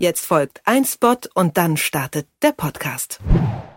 Jetzt 0.00 0.24
folgt 0.24 0.60
ein 0.64 0.84
Spot 0.84 1.16
und 1.34 1.56
dann 1.56 1.76
startet 1.76 2.28
der 2.40 2.52
Podcast. 2.52 3.18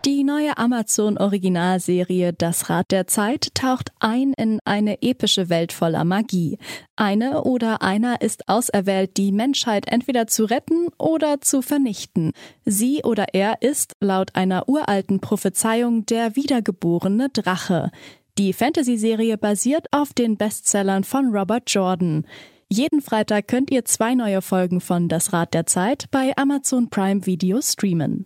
Die 0.04 0.22
neue 0.22 0.56
Amazon-Originalserie 0.56 2.32
Das 2.32 2.70
Rad 2.70 2.92
der 2.92 3.08
Zeit 3.08 3.52
taucht 3.54 3.90
ein 3.98 4.32
in 4.36 4.60
eine 4.64 5.02
epische 5.02 5.48
Welt 5.48 5.72
voller 5.72 6.04
Magie. 6.04 6.58
Eine 6.94 7.42
oder 7.42 7.82
einer 7.82 8.20
ist 8.20 8.48
auserwählt, 8.48 9.16
die 9.16 9.32
Menschheit 9.32 9.88
entweder 9.88 10.28
zu 10.28 10.44
retten 10.44 10.90
oder 10.96 11.40
zu 11.40 11.60
vernichten. 11.60 12.34
Sie 12.64 13.02
oder 13.02 13.34
er 13.34 13.60
ist, 13.60 13.94
laut 13.98 14.36
einer 14.36 14.68
uralten 14.68 15.18
Prophezeiung, 15.18 16.06
der 16.06 16.36
wiedergeborene 16.36 17.30
Drache. 17.30 17.90
Die 18.38 18.52
Fantasy-Serie 18.52 19.38
basiert 19.38 19.88
auf 19.90 20.12
den 20.12 20.36
Bestsellern 20.36 21.02
von 21.02 21.34
Robert 21.34 21.64
Jordan. 21.66 22.26
Jeden 22.72 23.02
Freitag 23.02 23.48
könnt 23.48 23.70
ihr 23.70 23.84
zwei 23.84 24.14
neue 24.14 24.40
Folgen 24.40 24.80
von 24.80 25.06
Das 25.10 25.34
Rad 25.34 25.52
der 25.52 25.66
Zeit 25.66 26.06
bei 26.10 26.32
Amazon 26.38 26.88
Prime 26.88 27.26
Video 27.26 27.60
streamen. 27.60 28.24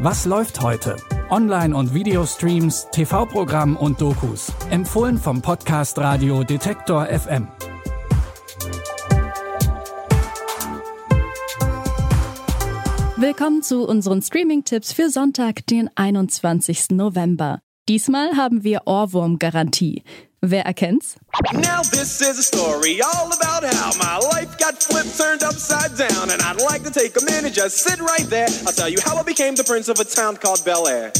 Was 0.00 0.24
läuft 0.24 0.60
heute? 0.62 0.96
Online- 1.30 1.76
und 1.76 1.94
Videostreams, 1.94 2.88
TV-Programm 2.90 3.76
und 3.76 4.00
Dokus. 4.00 4.52
Empfohlen 4.70 5.16
vom 5.16 5.40
Podcast 5.42 5.96
Radio 5.98 6.42
Detektor 6.42 7.06
FM. 7.06 7.46
Willkommen 13.16 13.62
zu 13.62 13.86
unseren 13.86 14.22
Streaming-Tipps 14.22 14.92
für 14.92 15.08
Sonntag, 15.08 15.68
den 15.68 15.88
21. 15.94 16.90
November. 16.90 17.60
Diesmal 17.88 18.36
haben 18.36 18.62
wir 18.62 18.82
Ohrwurm-Garantie. 18.86 20.04
Wer 20.40 20.66
erkennt's? 20.66 21.16
Now 21.52 21.82
this 21.82 22.20
is 22.20 22.38
a 22.38 22.42
story 22.42 23.00
all 23.02 23.26
about 23.32 23.64
how 23.64 23.90
my 23.98 24.18
life 24.18 24.56
got 24.58 24.80
flipped, 24.80 25.18
turned 25.18 25.42
upside 25.42 25.96
down. 25.96 26.30
And 26.30 26.40
I'd 26.42 26.60
like 26.60 26.84
to 26.84 26.92
take 26.92 27.16
a 27.20 27.24
minute, 27.24 27.54
just 27.54 27.78
sit 27.78 28.00
right 28.00 28.28
there. 28.30 28.46
I'll 28.66 28.72
tell 28.72 28.88
you 28.88 28.98
how 29.04 29.16
I 29.16 29.24
became 29.24 29.56
the 29.56 29.64
prince 29.64 29.88
of 29.88 29.98
a 29.98 30.04
town 30.04 30.36
called 30.36 30.64
Bel 30.64 30.86
Air. 30.86 31.12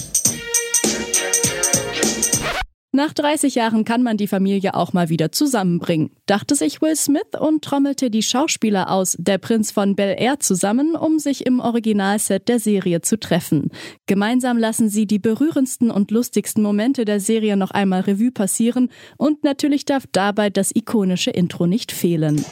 Nach 2.95 3.15
30 3.15 3.55
Jahren 3.55 3.87
kann 3.87 4.03
man 4.03 4.19
die 4.19 4.29
Familie 4.29 4.75
auch 4.75 4.93
mal 4.93 5.09
wieder 5.09 5.33
zusammenbringen, 5.33 6.11
dachte 6.27 6.55
sich 6.55 6.83
Will 6.83 6.95
Smith 6.95 7.23
und 7.41 7.65
trommelte 7.65 8.11
die 8.11 8.23
Schauspieler 8.23 8.91
aus 8.91 9.17
Der 9.19 9.39
Prinz 9.39 9.71
von 9.71 9.97
Bel 9.97 10.15
Air 10.19 10.41
zusammen, 10.41 10.95
um 10.95 11.19
sich 11.19 11.47
im 11.47 11.61
Originalset 11.61 12.49
der 12.49 12.61
Serie 12.61 13.01
zu 13.01 13.19
treffen. 13.19 13.71
Gemeinsam 14.05 14.59
lassen 14.59 14.91
sie 14.91 15.07
die 15.07 15.19
berührendsten 15.19 15.91
und 15.91 16.11
lustigsten 16.11 16.63
Momente 16.63 17.07
der 17.07 17.19
Serie 17.19 17.57
noch 17.57 17.71
einmal 17.71 18.03
Revue 18.03 18.31
passieren 18.31 18.91
und 19.17 19.43
natürlich 19.43 19.87
darf 19.87 20.05
dabei 20.13 20.51
das 20.51 20.71
ikunische 20.71 21.31
Intro 21.31 21.67
nicht 21.67 21.93
fehlen. 21.93 22.45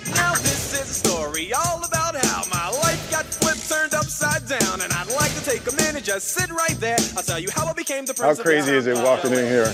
How 8.18 8.38
crazy 8.38 8.74
is 8.74 8.86
it 8.86 8.96
walking 8.96 9.32
in 9.34 9.44
here? 9.44 9.70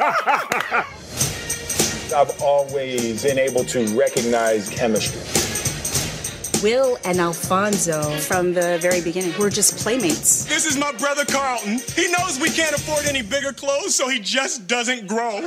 I've 2.16 2.40
always 2.40 3.22
been 3.22 3.38
able 3.38 3.64
to 3.64 3.86
recognize 3.98 4.70
chemistry. 4.70 5.20
Will 6.62 6.98
and 7.04 7.20
Alfonso, 7.20 8.02
from 8.20 8.54
the 8.54 8.78
very 8.80 9.02
beginning, 9.02 9.36
were 9.38 9.50
just 9.50 9.76
playmates. 9.76 10.46
This 10.46 10.64
is 10.64 10.78
my 10.78 10.92
brother 10.92 11.26
Carlton. 11.26 11.80
He 11.94 12.10
knows 12.12 12.40
we 12.40 12.48
can't 12.48 12.74
afford 12.74 13.06
any 13.06 13.20
bigger 13.22 13.52
clothes, 13.52 13.94
so 13.94 14.08
he 14.08 14.18
just 14.18 14.66
doesn't 14.66 15.06
grow. 15.06 15.42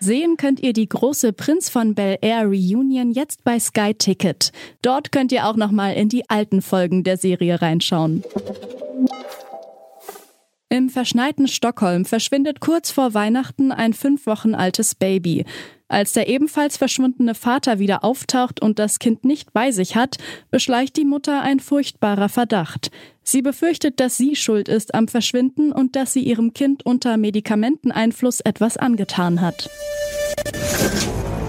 Sehen 0.00 0.36
könnt 0.38 0.60
ihr 0.60 0.72
die 0.72 0.88
große 0.88 1.32
Prinz 1.34 1.68
von 1.68 1.94
Bel 1.94 2.18
Air 2.22 2.46
Reunion 2.46 3.10
jetzt 3.12 3.44
bei 3.44 3.58
Sky 3.58 3.92
Ticket. 3.92 4.52
Dort 4.80 5.12
könnt 5.12 5.32
ihr 5.32 5.46
auch 5.46 5.56
noch 5.56 5.70
mal 5.70 5.92
in 5.94 6.08
die 6.08 6.28
alten 6.30 6.62
Folgen 6.62 7.04
der 7.04 7.18
Serie 7.18 7.60
reinschauen. 7.60 8.22
Im 10.76 10.90
verschneiten 10.90 11.48
Stockholm 11.48 12.04
verschwindet 12.04 12.60
kurz 12.60 12.90
vor 12.90 13.14
Weihnachten 13.14 13.72
ein 13.72 13.94
fünf 13.94 14.26
Wochen 14.26 14.54
altes 14.54 14.94
Baby. 14.94 15.46
Als 15.88 16.12
der 16.12 16.28
ebenfalls 16.28 16.76
verschwundene 16.76 17.34
Vater 17.34 17.78
wieder 17.78 18.04
auftaucht 18.04 18.60
und 18.60 18.78
das 18.78 18.98
Kind 18.98 19.24
nicht 19.24 19.54
bei 19.54 19.70
sich 19.70 19.96
hat, 19.96 20.18
beschleicht 20.50 20.98
die 20.98 21.06
Mutter 21.06 21.40
ein 21.40 21.60
furchtbarer 21.60 22.28
Verdacht. 22.28 22.90
Sie 23.22 23.40
befürchtet, 23.40 24.00
dass 24.00 24.18
sie 24.18 24.36
schuld 24.36 24.68
ist 24.68 24.94
am 24.94 25.08
Verschwinden 25.08 25.72
und 25.72 25.96
dass 25.96 26.12
sie 26.12 26.20
ihrem 26.20 26.52
Kind 26.52 26.84
unter 26.84 27.16
Medikamenteneinfluss 27.16 28.40
etwas 28.40 28.76
angetan 28.76 29.40
hat. 29.40 29.70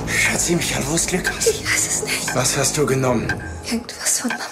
Schatzi, 0.08 0.56
Michael, 0.56 0.86
wo 0.88 0.96
ist 0.96 1.12
Lukas? 1.12 1.48
Ich 1.48 1.66
weiß 1.66 1.88
es 1.88 2.04
nicht. 2.06 2.34
Was 2.34 2.58
hast 2.58 2.78
du 2.78 2.86
genommen? 2.86 3.34
Irgendwas 3.70 4.22
von 4.22 4.30
Mama. 4.30 4.44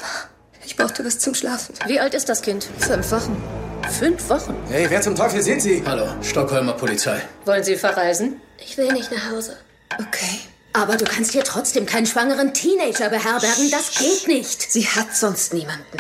Ich 0.66 0.75
brauchte 0.75 1.06
was 1.06 1.19
zum 1.19 1.34
Schlafen. 1.34 1.75
Wie 1.88 2.02
alt 2.02 2.14
ist 2.14 2.28
das 2.28 2.41
Kind? 2.41 2.68
Fünf 2.80 3.09
Wochen. 3.12 3.41
Fünf 3.90 4.29
Wochen? 4.29 4.56
Hey, 4.69 4.88
wer 4.90 5.01
zum 5.01 5.16
Teufel 5.16 5.41
sind 5.41 5.62
Sie? 5.62 5.84
Hallo, 5.85 6.07
Stockholmer 6.22 6.73
Polizei. 6.73 7.22
Wollen 7.46 7.63
Sie 7.63 7.75
verreisen? 7.75 8.41
Ich 8.57 8.78
will 8.78 8.91
nicht 8.91 9.12
nach 9.12 9.31
Hause. 9.31 9.57
Okay. 10.00 10.40
Aber 10.73 10.97
du 10.97 11.06
kannst 11.06 11.31
hier 11.31 11.44
trotzdem 11.44 11.85
keinen 11.85 12.06
schwangeren 12.06 12.53
Teenager 12.53 13.09
beherbergen. 13.09 13.72
Das 13.72 13.97
geht 13.97 14.28
nicht. 14.28 14.72
Sie 14.72 14.85
hat 14.88 15.16
sonst 15.16 15.53
niemanden. 15.53 15.97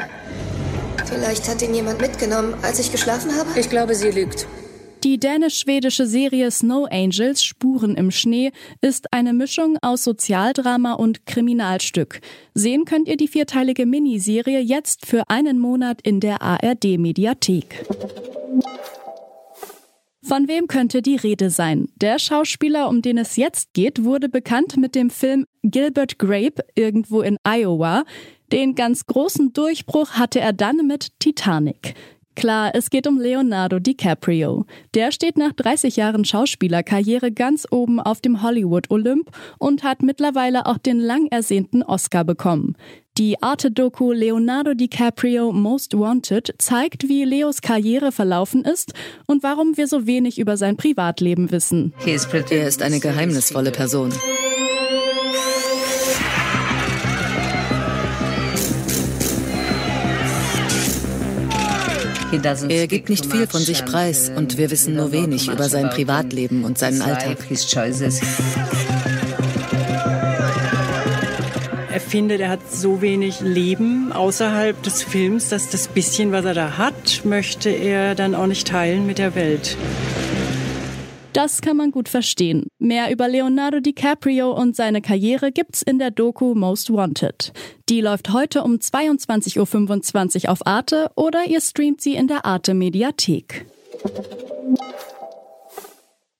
Vielleicht 1.07 1.47
hat 1.47 1.61
ihn 1.61 1.73
jemand 1.73 2.01
mitgenommen, 2.01 2.55
als 2.61 2.79
ich 2.79 2.91
geschlafen 2.91 3.37
habe? 3.37 3.57
Ich 3.57 3.69
glaube, 3.69 3.95
sie 3.95 4.11
lügt. 4.11 4.47
Die 5.05 5.19
dänisch-schwedische 5.19 6.07
Serie 6.07 6.49
Snow 6.49 6.87
Angels 6.89 7.43
Spuren 7.43 7.93
im 7.93 8.09
Schnee 8.09 8.51
ist 8.81 9.13
eine 9.13 9.33
Mischung 9.33 9.77
aus 9.83 10.03
Sozialdrama 10.03 10.93
und 10.93 11.27
Kriminalstück. 11.27 12.21
Sehen 12.55 12.85
könnt 12.85 13.07
ihr 13.07 13.15
die 13.15 13.27
vierteilige 13.27 13.85
Miniserie 13.85 14.59
jetzt 14.61 15.05
für 15.05 15.29
einen 15.29 15.59
Monat 15.59 16.01
in 16.01 16.21
der 16.21 16.41
ARD 16.41 16.97
Mediathek. 16.97 17.85
Von 20.23 20.47
wem 20.47 20.65
könnte 20.65 21.03
die 21.03 21.17
Rede 21.17 21.51
sein? 21.51 21.87
Der 21.97 22.17
Schauspieler, 22.17 22.89
um 22.89 23.03
den 23.03 23.19
es 23.19 23.35
jetzt 23.35 23.75
geht, 23.75 24.03
wurde 24.03 24.27
bekannt 24.27 24.75
mit 24.75 24.95
dem 24.95 25.11
Film 25.11 25.45
Gilbert 25.61 26.17
Grape 26.17 26.65
irgendwo 26.73 27.21
in 27.21 27.37
Iowa. 27.43 28.05
Den 28.51 28.73
ganz 28.73 29.05
großen 29.05 29.53
Durchbruch 29.53 30.13
hatte 30.13 30.39
er 30.39 30.53
dann 30.53 30.87
mit 30.87 31.19
Titanic. 31.19 31.93
Klar, 32.35 32.71
es 32.73 32.89
geht 32.89 33.07
um 33.07 33.19
Leonardo 33.19 33.79
DiCaprio. 33.79 34.65
Der 34.93 35.11
steht 35.11 35.37
nach 35.37 35.53
30 35.53 35.95
Jahren 35.95 36.25
Schauspielerkarriere 36.25 37.31
ganz 37.31 37.65
oben 37.71 37.99
auf 37.99 38.19
dem 38.19 38.41
Hollywood-Olymp 38.41 39.31
und 39.57 39.83
hat 39.83 40.01
mittlerweile 40.03 40.65
auch 40.65 40.77
den 40.77 40.99
lang 40.99 41.27
ersehnten 41.27 41.81
Oscar 41.81 42.25
bekommen. 42.25 42.75
Die 43.17 43.41
Arte-Doku 43.41 44.11
Leonardo 44.11 44.73
DiCaprio 44.73 45.53
Most 45.53 45.97
Wanted 45.97 46.53
zeigt, 46.57 47.07
wie 47.07 47.23
Leos 47.23 47.61
Karriere 47.61 48.11
verlaufen 48.11 48.65
ist 48.65 48.93
und 49.25 49.41
warum 49.41 49.77
wir 49.77 49.87
so 49.87 50.05
wenig 50.05 50.37
über 50.37 50.57
sein 50.57 50.75
Privatleben 50.75 51.49
wissen. 51.49 51.93
Er 52.05 52.67
ist 52.67 52.81
eine 52.81 52.99
geheimnisvolle 52.99 53.71
Person. 53.71 54.11
Er 62.69 62.87
gibt 62.87 63.09
nicht 63.09 63.25
viel 63.25 63.47
von 63.47 63.61
sich 63.61 63.85
preis 63.85 64.31
und 64.35 64.57
wir 64.57 64.71
wissen 64.71 64.95
nur 64.95 65.11
wenig 65.11 65.47
über 65.47 65.69
sein 65.69 65.89
Privatleben 65.89 66.63
und 66.63 66.77
seinen 66.77 67.01
Alltag. 67.01 67.37
Er 71.91 72.01
findet, 72.01 72.41
er 72.41 72.49
hat 72.49 72.59
so 72.71 73.01
wenig 73.01 73.39
Leben 73.39 74.11
außerhalb 74.11 74.81
des 74.83 75.01
Films, 75.01 75.49
dass 75.49 75.69
das 75.69 75.87
bisschen, 75.87 76.31
was 76.31 76.45
er 76.45 76.53
da 76.53 76.77
hat, 76.77 77.21
möchte 77.23 77.69
er 77.69 78.15
dann 78.15 78.35
auch 78.35 78.47
nicht 78.47 78.67
teilen 78.67 79.05
mit 79.05 79.17
der 79.17 79.33
Welt. 79.35 79.77
Das 81.35 81.59
kann 81.59 81.75
man 81.75 81.91
gut 81.91 82.07
verstehen. 82.07 82.67
Mehr 82.79 83.11
über 83.11 83.27
Leonardo 83.27 83.81
DiCaprio 83.81 84.53
und 84.53 84.73
seine 84.73 85.01
Karriere 85.01 85.51
gibt's 85.51 85.81
in 85.81 85.99
der 85.99 86.09
Doku 86.09 86.55
Most 86.55 86.93
Wanted. 86.93 87.51
Die 87.89 87.99
läuft 87.99 88.31
heute 88.31 88.63
um 88.63 88.75
22.25 88.75 90.45
Uhr 90.45 90.51
auf 90.53 90.65
Arte 90.65 91.11
oder 91.15 91.43
ihr 91.45 91.59
streamt 91.59 91.99
sie 91.99 92.15
in 92.15 92.29
der 92.29 92.45
Arte 92.45 92.73
Mediathek. 92.73 93.65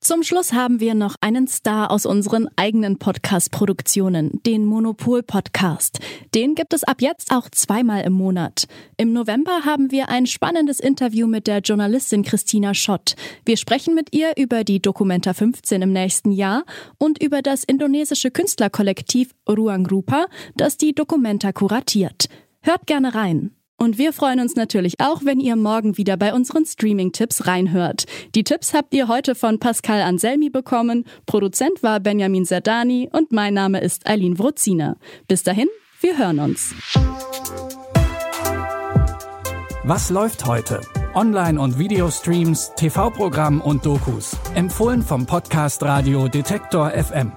Zum 0.06 0.22
Schluss 0.22 0.54
haben 0.54 0.80
wir 0.80 0.94
noch 0.94 1.16
einen 1.20 1.48
Star 1.48 1.90
aus 1.90 2.06
unseren 2.06 2.48
eigenen 2.58 3.00
Podcast-Produktionen, 3.00 4.40
den 4.46 4.64
Monopol-Podcast. 4.64 5.98
Den 6.36 6.54
gibt 6.54 6.76
es 6.76 6.84
ab 6.84 6.98
jetzt 7.02 7.32
auch 7.32 7.50
zweimal 7.50 8.04
im 8.04 8.14
Monat. 8.14 8.68
Im 8.98 9.14
November 9.14 9.66
haben 9.66 9.90
wir 9.90 10.10
ein 10.10 10.28
spannendes 10.28 10.80
Interview 10.80 11.26
mit 11.26 11.48
der 11.48 11.58
Journalistin 11.62 12.22
Christina 12.22 12.76
Schott. 12.76 13.16
Wir 13.46 13.58
sprechen 13.58 13.96
mit 13.96 14.14
ihr 14.14 14.34
über 14.38 14.64
die 14.64 14.80
Documenta 14.80 15.34
15 15.34 15.82
im 15.82 15.92
nächsten 15.92 16.32
Jahr 16.32 16.66
und 17.00 17.24
über 17.24 17.42
das 17.42 17.64
indonesische 17.64 18.30
Künstlerkollektiv 18.30 19.34
Ruang 19.50 19.88
Rupa, 19.88 20.28
das 20.56 20.78
die 20.78 20.94
Documenta 20.94 21.52
kuratiert. 21.52 22.30
Hört 22.62 22.86
gerne 22.86 23.16
rein. 23.16 23.56
Und 23.78 23.98
wir 23.98 24.14
freuen 24.14 24.40
uns 24.40 24.56
natürlich 24.56 24.96
auch, 25.00 25.26
wenn 25.26 25.40
ihr 25.40 25.56
morgen 25.56 25.98
wieder 25.98 26.18
bei 26.18 26.34
unseren 26.34 26.66
Streaming-Tipps 26.66 27.48
reinhört. 27.48 28.06
Die 28.34 28.44
Tipps 28.44 28.74
habt 28.74 28.94
ihr 28.94 29.08
heute 29.08 29.36
von 29.36 29.60
Pascal 29.60 30.02
Anselmi 30.02 30.50
bekommen. 30.50 31.06
Produzent 31.26 31.84
war 31.84 32.00
Benjamin 32.00 32.46
Zerdani 32.46 33.10
und 33.12 33.32
mein 33.32 33.54
Name 33.54 33.82
ist 33.82 34.08
Eileen 34.08 34.40
Wrozina. 34.40 34.98
Bis 35.28 35.44
dahin, 35.44 35.68
wir 36.02 36.18
hören 36.18 36.40
uns. 36.40 36.74
Was 39.84 40.10
läuft 40.10 40.46
heute? 40.46 40.82
Online- 41.14 41.62
und 41.62 41.78
Videostreams, 41.78 42.72
TV-Programm 42.76 43.62
und 43.62 43.86
Dokus. 43.86 44.36
Empfohlen 44.56 45.02
vom 45.02 45.26
Podcast 45.26 45.84
Radio 45.84 46.28
Detektor 46.28 46.90
FM. 46.92 47.32